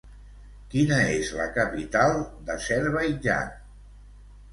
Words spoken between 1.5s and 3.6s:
capital d'Azerbaidjan?